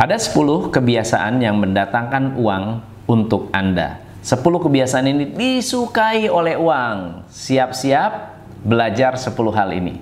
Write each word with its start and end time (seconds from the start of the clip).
Ada 0.00 0.16
10 0.16 0.72
kebiasaan 0.72 1.44
yang 1.44 1.60
mendatangkan 1.60 2.40
uang 2.40 2.80
untuk 3.12 3.52
Anda. 3.52 4.00
10 4.24 4.40
kebiasaan 4.40 5.04
ini 5.04 5.36
disukai 5.36 6.32
oleh 6.32 6.56
uang. 6.56 7.28
Siap-siap 7.28 8.12
belajar 8.64 9.20
10 9.20 9.52
hal 9.52 9.68
ini. 9.76 10.00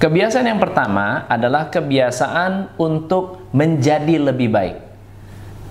Kebiasaan 0.00 0.48
yang 0.48 0.62
pertama 0.62 1.28
adalah 1.28 1.68
kebiasaan 1.68 2.80
untuk 2.80 3.52
menjadi 3.52 4.32
lebih 4.32 4.48
baik. 4.48 4.87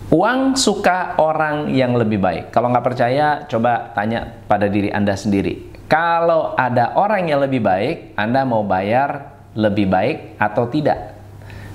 Uang 0.07 0.55
suka 0.55 1.19
orang 1.19 1.67
yang 1.67 1.91
lebih 1.91 2.23
baik. 2.23 2.55
Kalau 2.55 2.71
nggak 2.71 2.95
percaya, 2.95 3.43
coba 3.43 3.91
tanya 3.91 4.39
pada 4.47 4.71
diri 4.71 4.87
Anda 4.87 5.19
sendiri. 5.19 5.75
Kalau 5.91 6.55
ada 6.55 6.95
orang 6.95 7.27
yang 7.27 7.43
lebih 7.43 7.59
baik, 7.59 8.15
Anda 8.15 8.47
mau 8.47 8.63
bayar 8.63 9.35
lebih 9.51 9.91
baik 9.91 10.39
atau 10.39 10.71
tidak? 10.71 11.11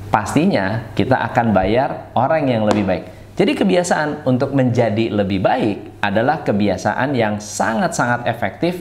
Pastinya 0.09 0.89
kita 0.97 1.21
akan 1.29 1.53
bayar 1.53 2.09
orang 2.17 2.49
yang 2.49 2.65
lebih 2.65 2.89
baik. 2.89 3.05
Jadi 3.37 3.53
kebiasaan 3.53 4.25
untuk 4.25 4.57
menjadi 4.57 5.13
lebih 5.13 5.45
baik 5.45 6.01
adalah 6.01 6.41
kebiasaan 6.41 7.13
yang 7.13 7.37
sangat-sangat 7.37 8.25
efektif 8.25 8.81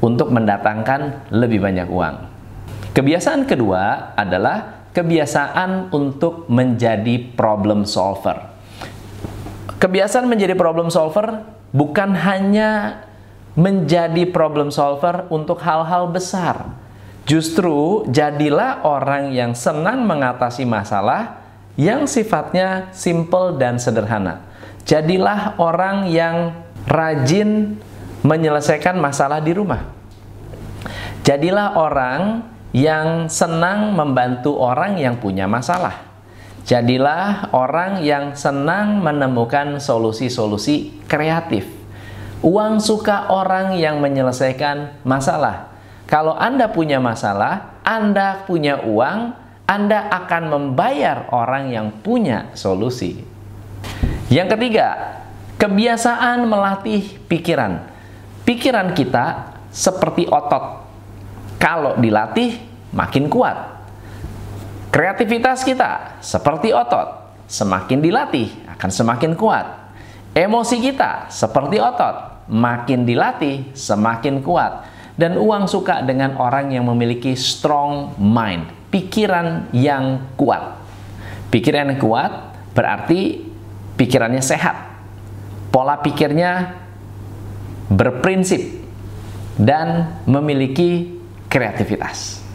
untuk 0.00 0.32
mendatangkan 0.32 1.28
lebih 1.36 1.60
banyak 1.60 1.88
uang. 1.92 2.16
Kebiasaan 2.96 3.44
kedua 3.44 4.16
adalah 4.16 4.88
kebiasaan 4.96 5.92
untuk 5.92 6.48
menjadi 6.48 7.20
problem 7.36 7.84
solver. 7.84 8.55
Kebiasaan 9.76 10.24
menjadi 10.24 10.56
problem 10.56 10.88
solver 10.88 11.44
bukan 11.76 12.16
hanya 12.16 13.04
menjadi 13.56 14.28
problem 14.32 14.72
solver 14.72 15.28
untuk 15.28 15.60
hal-hal 15.60 16.08
besar. 16.08 16.76
Justru 17.26 18.06
jadilah 18.08 18.86
orang 18.86 19.34
yang 19.34 19.52
senang 19.52 20.06
mengatasi 20.06 20.62
masalah 20.62 21.42
yang 21.76 22.08
sifatnya 22.08 22.88
simple 22.96 23.60
dan 23.60 23.76
sederhana. 23.76 24.46
Jadilah 24.86 25.58
orang 25.58 26.08
yang 26.08 26.54
rajin 26.86 27.76
menyelesaikan 28.22 28.96
masalah 28.96 29.42
di 29.42 29.52
rumah. 29.52 29.82
Jadilah 31.26 31.74
orang 31.74 32.46
yang 32.70 33.26
senang 33.26 33.92
membantu 33.92 34.54
orang 34.56 34.96
yang 34.96 35.18
punya 35.18 35.50
masalah. 35.50 36.15
Jadilah 36.66 37.54
orang 37.54 38.02
yang 38.02 38.34
senang 38.34 38.98
menemukan 38.98 39.78
solusi-solusi 39.78 41.06
kreatif. 41.06 41.62
Uang 42.42 42.82
suka 42.82 43.30
orang 43.30 43.78
yang 43.78 44.02
menyelesaikan 44.02 45.06
masalah. 45.06 45.70
Kalau 46.10 46.34
Anda 46.34 46.66
punya 46.66 46.98
masalah, 46.98 47.78
Anda 47.86 48.42
punya 48.50 48.82
uang, 48.82 49.18
Anda 49.62 50.10
akan 50.10 50.42
membayar 50.50 51.30
orang 51.30 51.70
yang 51.70 52.02
punya 52.02 52.50
solusi. 52.58 53.22
Yang 54.26 54.58
ketiga, 54.58 55.22
kebiasaan 55.62 56.50
melatih 56.50 57.22
pikiran. 57.30 57.94
Pikiran 58.42 58.90
kita 58.90 59.54
seperti 59.70 60.26
otot 60.26 60.82
kalau 61.62 61.94
dilatih, 61.94 62.58
makin 62.90 63.30
kuat. 63.30 63.75
Kreativitas 64.96 65.60
kita 65.60 66.24
seperti 66.24 66.72
otot, 66.72 67.36
semakin 67.44 68.00
dilatih 68.00 68.48
akan 68.64 68.88
semakin 68.88 69.36
kuat. 69.36 69.92
Emosi 70.32 70.80
kita 70.80 71.28
seperti 71.28 71.76
otot, 71.76 72.48
makin 72.48 73.04
dilatih 73.04 73.76
semakin 73.76 74.40
kuat. 74.40 74.88
Dan 75.20 75.36
uang 75.36 75.68
suka 75.68 76.00
dengan 76.00 76.40
orang 76.40 76.72
yang 76.72 76.88
memiliki 76.88 77.36
strong 77.36 78.16
mind, 78.16 78.72
pikiran 78.88 79.68
yang 79.76 80.32
kuat. 80.32 80.80
Pikiran 81.52 81.92
yang 81.92 82.00
kuat 82.00 82.32
berarti 82.72 83.44
pikirannya 84.00 84.40
sehat. 84.40 84.80
Pola 85.68 86.00
pikirnya 86.00 86.72
berprinsip 87.92 88.64
dan 89.60 90.16
memiliki 90.24 91.20
kreativitas. 91.52 92.45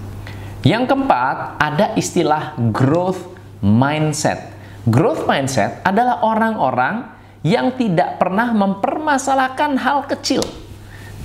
Yang 0.62 0.94
keempat, 0.94 1.58
ada 1.58 1.98
istilah 1.98 2.54
growth 2.70 3.34
mindset. 3.66 4.54
Growth 4.86 5.26
mindset 5.26 5.82
adalah 5.82 6.22
orang-orang 6.22 7.10
yang 7.42 7.74
tidak 7.74 8.22
pernah 8.22 8.54
mempermasalahkan 8.54 9.78
hal 9.82 10.06
kecil. 10.06 10.46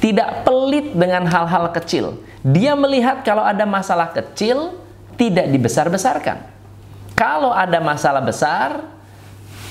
Tidak 0.01 0.45
pelit 0.45 0.93
dengan 0.97 1.29
hal-hal 1.29 1.73
kecil. 1.73 2.21
Dia 2.45 2.77
melihat 2.77 3.25
kalau 3.25 3.45
ada 3.45 3.65
masalah 3.65 4.13
kecil, 4.13 4.77
tidak 5.17 5.49
dibesar-besarkan. 5.53 6.45
Kalau 7.17 7.53
ada 7.53 7.81
masalah 7.81 8.21
besar, 8.21 8.85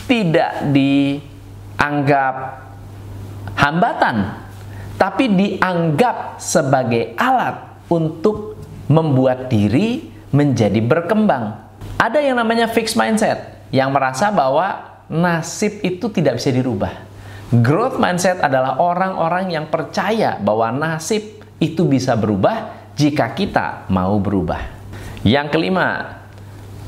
tidak 0.10 0.66
dianggap 0.74 2.36
hambatan, 3.54 4.46
tapi 4.98 5.30
dianggap 5.30 6.42
sebagai 6.42 7.14
alat 7.18 7.86
untuk 7.90 8.58
membuat 8.92 9.50
diri 9.50 10.12
menjadi 10.30 10.82
berkembang. 10.84 11.64
Ada 11.96 12.20
yang 12.20 12.38
namanya 12.38 12.68
fixed 12.68 13.00
mindset 13.00 13.56
yang 13.72 13.90
merasa 13.90 14.30
bahwa 14.30 15.00
nasib 15.08 15.80
itu 15.82 16.12
tidak 16.12 16.42
bisa 16.42 16.52
dirubah. 16.52 16.94
Growth 17.62 18.02
mindset 18.02 18.42
adalah 18.42 18.82
orang-orang 18.82 19.54
yang 19.54 19.70
percaya 19.70 20.36
bahwa 20.42 20.74
nasib 20.74 21.46
itu 21.62 21.86
bisa 21.86 22.18
berubah 22.18 22.74
jika 22.98 23.32
kita 23.32 23.88
mau 23.88 24.18
berubah. 24.18 24.60
Yang 25.22 25.48
kelima, 25.54 26.20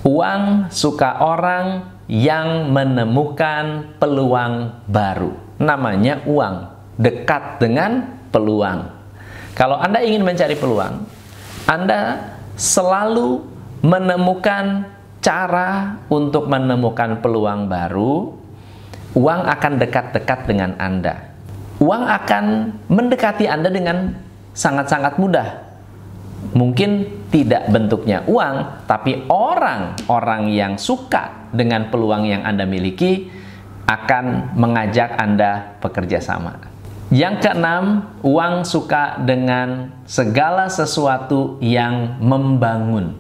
uang 0.04 0.70
suka 0.74 1.24
orang 1.24 1.98
yang 2.08 2.72
menemukan 2.72 3.96
peluang 4.00 4.84
baru. 4.88 5.36
Namanya 5.58 6.24
uang, 6.26 6.56
dekat 6.96 7.62
dengan 7.62 8.22
peluang. 8.30 8.88
Kalau 9.58 9.78
Anda 9.82 10.06
ingin 10.06 10.22
mencari 10.22 10.54
peluang, 10.54 11.17
Anda 11.68 12.32
selalu 12.56 13.44
menemukan 13.84 14.88
cara 15.20 16.00
untuk 16.08 16.48
menemukan 16.48 17.20
peluang 17.20 17.68
baru, 17.68 18.32
uang 19.12 19.42
akan 19.44 19.74
dekat-dekat 19.76 20.48
dengan 20.48 20.80
Anda. 20.80 21.36
Uang 21.84 22.08
akan 22.08 22.46
mendekati 22.88 23.52
Anda 23.52 23.68
dengan 23.68 24.16
sangat-sangat 24.56 25.20
mudah. 25.20 25.68
Mungkin 26.56 27.04
tidak 27.36 27.68
bentuknya 27.68 28.24
uang, 28.24 28.88
tapi 28.88 29.28
orang-orang 29.28 30.48
yang 30.48 30.74
suka 30.80 31.52
dengan 31.52 31.92
peluang 31.92 32.24
yang 32.24 32.48
Anda 32.48 32.64
miliki 32.64 33.28
akan 33.92 34.56
mengajak 34.56 35.20
Anda 35.20 35.76
bekerja 35.84 36.24
sama. 36.24 36.67
Yang 37.08 37.48
keenam, 37.48 38.04
uang 38.20 38.68
suka 38.68 39.16
dengan 39.24 39.96
segala 40.04 40.68
sesuatu 40.68 41.56
yang 41.64 42.20
membangun. 42.20 43.16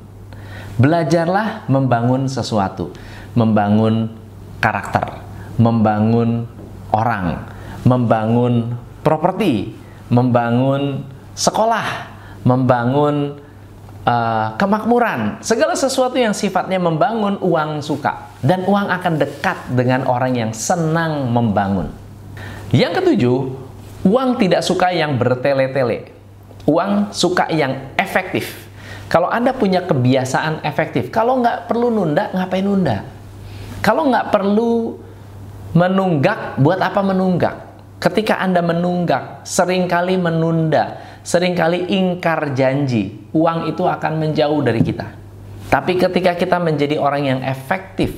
Belajarlah 0.75 1.63
membangun 1.71 2.27
sesuatu, 2.27 2.91
membangun 3.31 4.11
karakter, 4.59 5.23
membangun 5.55 6.51
orang, 6.91 7.47
membangun 7.87 8.75
properti, 9.07 9.71
membangun 10.11 11.07
sekolah, 11.31 12.11
membangun 12.43 13.39
uh, 14.03 14.51
kemakmuran, 14.59 15.39
segala 15.39 15.79
sesuatu 15.79 16.19
yang 16.19 16.35
sifatnya 16.35 16.75
membangun 16.75 17.39
uang 17.39 17.79
suka, 17.79 18.35
dan 18.43 18.67
uang 18.67 18.91
akan 18.91 19.15
dekat 19.15 19.57
dengan 19.71 20.03
orang 20.11 20.35
yang 20.35 20.51
senang 20.51 21.31
membangun. 21.31 21.87
Yang 22.75 22.99
ketujuh, 22.99 23.66
Uang 24.07 24.39
tidak 24.39 24.63
suka 24.63 24.95
yang 24.95 25.19
bertele-tele. 25.19 26.15
Uang 26.63 27.11
suka 27.11 27.51
yang 27.51 27.91
efektif. 27.99 28.67
Kalau 29.11 29.27
Anda 29.27 29.51
punya 29.51 29.83
kebiasaan 29.83 30.63
efektif, 30.63 31.11
kalau 31.11 31.43
nggak 31.43 31.67
perlu 31.67 31.91
nunda, 31.91 32.31
ngapain 32.31 32.63
nunda? 32.63 33.03
Kalau 33.83 34.07
nggak 34.07 34.31
perlu 34.31 34.99
menunggak, 35.75 36.59
buat 36.59 36.79
apa 36.79 37.03
menunggak? 37.03 37.55
Ketika 37.99 38.39
Anda 38.39 38.63
menunggak, 38.63 39.47
sering 39.47 39.87
kali 39.87 40.19
menunda, 40.19 40.99
sering 41.23 41.55
kali 41.55 41.87
ingkar 41.87 42.51
janji, 42.55 43.27
uang 43.31 43.71
itu 43.71 43.83
akan 43.83 44.19
menjauh 44.19 44.59
dari 44.63 44.83
kita. 44.83 45.07
Tapi 45.67 45.99
ketika 45.99 46.35
kita 46.35 46.59
menjadi 46.63 46.95
orang 46.99 47.23
yang 47.27 47.39
efektif, 47.43 48.15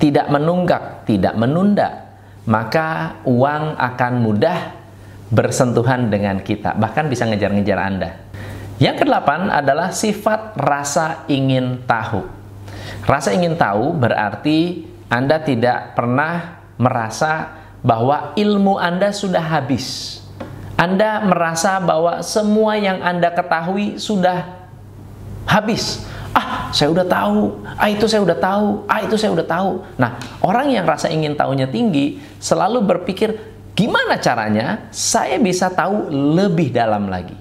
tidak 0.00 0.32
menunggak, 0.32 1.04
tidak 1.04 1.36
menunda, 1.36 2.08
maka 2.48 3.20
uang 3.28 3.76
akan 3.76 4.12
mudah 4.20 4.79
bersentuhan 5.30 6.10
dengan 6.10 6.42
kita, 6.42 6.74
bahkan 6.74 7.06
bisa 7.06 7.24
ngejar-ngejar 7.24 7.78
Anda. 7.78 8.10
Yang 8.82 9.06
kedelapan 9.06 9.48
adalah 9.48 9.94
sifat 9.94 10.58
rasa 10.58 11.24
ingin 11.30 11.86
tahu. 11.86 12.26
Rasa 13.06 13.32
ingin 13.32 13.54
tahu 13.54 13.94
berarti 13.94 14.84
Anda 15.06 15.38
tidak 15.40 15.94
pernah 15.94 16.60
merasa 16.80 17.60
bahwa 17.80 18.32
ilmu 18.36 18.76
Anda 18.76 19.14
sudah 19.14 19.40
habis. 19.40 20.18
Anda 20.80 21.20
merasa 21.28 21.76
bahwa 21.76 22.24
semua 22.24 22.80
yang 22.80 23.04
Anda 23.04 23.28
ketahui 23.28 24.00
sudah 24.00 24.48
habis. 25.44 26.08
Ah, 26.30 26.70
saya 26.70 26.94
udah 26.94 27.04
tahu. 27.04 27.60
Ah, 27.76 27.90
itu 27.90 28.06
saya 28.06 28.22
udah 28.22 28.38
tahu. 28.38 28.86
Ah, 28.86 29.02
itu 29.02 29.18
saya 29.18 29.34
udah 29.34 29.44
tahu. 29.44 29.82
Nah, 29.98 30.16
orang 30.40 30.70
yang 30.70 30.86
rasa 30.86 31.10
ingin 31.10 31.34
tahunya 31.34 31.68
tinggi 31.68 32.22
selalu 32.38 32.86
berpikir, 32.86 33.49
gimana 33.80 34.20
caranya 34.20 34.92
saya 34.92 35.40
bisa 35.40 35.72
tahu 35.72 36.12
lebih 36.12 36.68
dalam 36.68 37.08
lagi? 37.08 37.32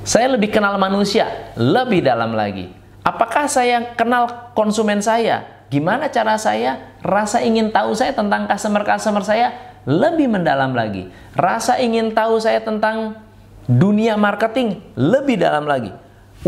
Saya 0.00 0.32
lebih 0.32 0.48
kenal 0.48 0.80
manusia, 0.80 1.52
lebih 1.60 2.00
dalam 2.00 2.32
lagi. 2.32 2.72
Apakah 3.04 3.44
saya 3.44 3.92
kenal 3.92 4.52
konsumen 4.56 5.04
saya? 5.04 5.44
Gimana 5.68 6.08
cara 6.08 6.40
saya 6.40 6.96
rasa 7.04 7.44
ingin 7.44 7.68
tahu 7.68 7.92
saya 7.92 8.16
tentang 8.16 8.48
customer-customer 8.48 9.20
saya 9.20 9.52
lebih 9.84 10.32
mendalam 10.32 10.72
lagi. 10.72 11.12
Rasa 11.36 11.76
ingin 11.76 12.16
tahu 12.16 12.40
saya 12.40 12.64
tentang 12.64 13.20
dunia 13.68 14.16
marketing 14.16 14.80
lebih 14.96 15.36
dalam 15.36 15.68
lagi. 15.68 15.92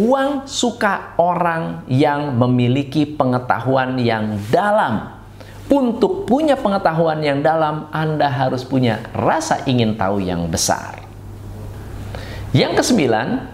Uang 0.00 0.48
suka 0.48 1.12
orang 1.20 1.84
yang 1.84 2.32
memiliki 2.32 3.04
pengetahuan 3.04 4.00
yang 4.00 4.40
dalam. 4.48 5.19
Untuk 5.70 6.26
punya 6.26 6.58
pengetahuan 6.58 7.22
yang 7.22 7.46
dalam, 7.46 7.86
Anda 7.94 8.26
harus 8.26 8.66
punya 8.66 9.06
rasa 9.14 9.62
ingin 9.70 9.94
tahu 9.94 10.18
yang 10.18 10.50
besar. 10.50 10.98
Yang 12.50 12.82
kesembilan, 12.82 13.46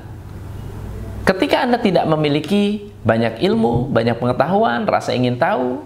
ketika 1.29 1.69
Anda 1.69 1.77
tidak 1.77 2.09
memiliki 2.09 2.89
banyak 3.05 3.45
ilmu, 3.45 3.93
banyak 3.93 4.17
pengetahuan, 4.17 4.89
rasa 4.89 5.13
ingin 5.13 5.37
tahu, 5.37 5.85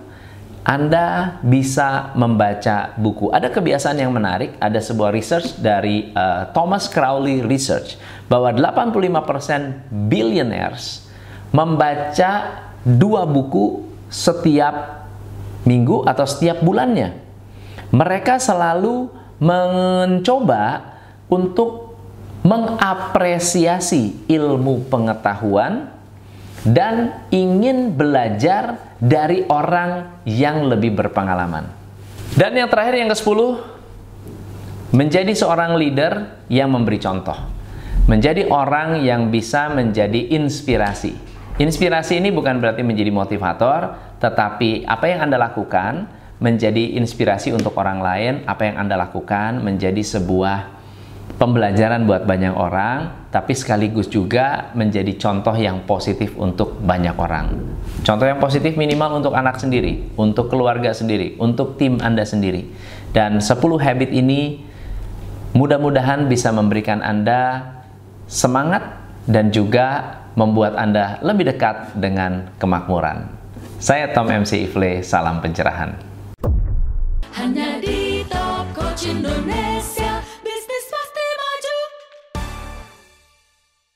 anda 0.61 1.41
bisa 1.41 2.13
membaca 2.13 2.93
buku. 3.01 3.33
Ada 3.33 3.49
kebiasaan 3.49 3.97
yang 3.97 4.13
menarik, 4.13 4.61
ada 4.61 4.77
sebuah 4.77 5.09
research 5.09 5.57
dari 5.57 6.13
uh, 6.13 6.53
Thomas 6.53 6.85
Crowley 6.85 7.41
Research 7.41 7.97
bahwa 8.29 8.53
85% 8.53 9.89
billionaires 9.89 11.09
membaca 11.49 12.61
dua 12.85 13.25
buku 13.25 13.89
setiap 14.13 15.00
minggu 15.65 16.07
atau 16.09 16.25
setiap 16.25 16.63
bulannya. 16.65 17.17
Mereka 17.91 18.39
selalu 18.39 19.11
mencoba 19.41 20.95
untuk 21.27 21.97
mengapresiasi 22.41 24.31
ilmu 24.31 24.89
pengetahuan 24.89 25.93
dan 26.65 27.25
ingin 27.33 27.97
belajar 27.97 28.97
dari 29.01 29.49
orang 29.49 30.23
yang 30.29 30.69
lebih 30.69 30.93
berpengalaman. 30.93 31.69
Dan 32.37 32.53
yang 32.55 32.69
terakhir 32.69 32.95
yang 33.01 33.11
ke-10, 33.11 33.41
menjadi 34.93 35.33
seorang 35.35 35.75
leader 35.81 36.45
yang 36.53 36.71
memberi 36.71 37.01
contoh. 37.01 37.37
Menjadi 38.07 38.49
orang 38.51 39.01
yang 39.07 39.31
bisa 39.31 39.71
menjadi 39.71 40.35
inspirasi. 40.35 41.30
Inspirasi 41.61 42.17
ini 42.17 42.33
bukan 42.33 42.57
berarti 42.57 42.81
menjadi 42.81 43.13
motivator, 43.13 43.93
tetapi 44.17 44.89
apa 44.89 45.05
yang 45.13 45.29
Anda 45.29 45.37
lakukan 45.37 46.09
menjadi 46.41 46.97
inspirasi 46.97 47.53
untuk 47.53 47.77
orang 47.77 48.01
lain, 48.01 48.33
apa 48.49 48.65
yang 48.65 48.81
Anda 48.81 48.97
lakukan 48.97 49.61
menjadi 49.61 50.01
sebuah 50.01 50.81
pembelajaran 51.37 52.09
buat 52.09 52.25
banyak 52.25 52.57
orang, 52.57 53.29
tapi 53.29 53.53
sekaligus 53.53 54.09
juga 54.09 54.73
menjadi 54.73 55.13
contoh 55.21 55.53
yang 55.53 55.85
positif 55.85 56.33
untuk 56.41 56.81
banyak 56.81 57.13
orang. 57.21 57.53
Contoh 58.09 58.25
yang 58.25 58.41
positif 58.41 58.81
minimal 58.81 59.21
untuk 59.21 59.37
anak 59.37 59.61
sendiri, 59.61 60.17
untuk 60.17 60.49
keluarga 60.49 60.97
sendiri, 60.97 61.37
untuk 61.37 61.77
tim 61.77 62.01
Anda 62.01 62.25
sendiri. 62.25 62.73
Dan 63.13 63.45
10 63.45 63.61
habit 63.77 64.09
ini 64.09 64.65
mudah-mudahan 65.53 66.25
bisa 66.25 66.57
memberikan 66.57 67.05
Anda 67.05 67.69
semangat 68.25 68.97
dan 69.29 69.53
juga 69.53 70.20
membuat 70.35 70.79
Anda 70.79 71.19
lebih 71.23 71.51
dekat 71.51 71.97
dengan 71.99 72.51
kemakmuran. 72.61 73.27
Saya 73.81 74.13
Tom 74.13 74.29
MC 74.29 74.69
Ifle, 74.69 75.01
salam 75.01 75.41
pencerahan. 75.41 75.97
Hanya 77.33 77.81
di 77.81 78.21
Top 78.29 78.69
Coach 78.77 79.09
Indonesia. 79.09 79.60